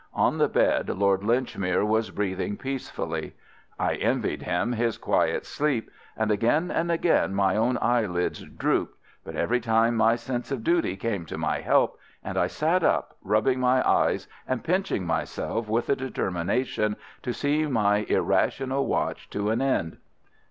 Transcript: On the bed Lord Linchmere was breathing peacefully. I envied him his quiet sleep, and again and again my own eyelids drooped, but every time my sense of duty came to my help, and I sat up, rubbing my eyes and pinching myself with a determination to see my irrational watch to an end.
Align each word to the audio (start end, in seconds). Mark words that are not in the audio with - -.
On 0.15 0.39
the 0.39 0.49
bed 0.49 0.89
Lord 0.89 1.21
Linchmere 1.21 1.85
was 1.85 2.09
breathing 2.09 2.57
peacefully. 2.57 3.35
I 3.77 3.93
envied 3.93 4.41
him 4.41 4.71
his 4.71 4.97
quiet 4.97 5.45
sleep, 5.45 5.91
and 6.17 6.31
again 6.31 6.71
and 6.71 6.91
again 6.91 7.35
my 7.35 7.55
own 7.55 7.77
eyelids 7.79 8.39
drooped, 8.41 8.97
but 9.23 9.35
every 9.35 9.59
time 9.59 9.95
my 9.95 10.15
sense 10.15 10.51
of 10.51 10.63
duty 10.63 10.95
came 10.97 11.27
to 11.27 11.37
my 11.37 11.59
help, 11.61 11.99
and 12.23 12.35
I 12.35 12.47
sat 12.47 12.83
up, 12.83 13.15
rubbing 13.21 13.59
my 13.59 13.87
eyes 13.87 14.27
and 14.47 14.63
pinching 14.63 15.05
myself 15.05 15.69
with 15.69 15.87
a 15.87 15.95
determination 15.95 16.95
to 17.21 17.31
see 17.31 17.67
my 17.67 17.97
irrational 17.97 18.87
watch 18.87 19.29
to 19.29 19.51
an 19.51 19.61
end. 19.61 19.97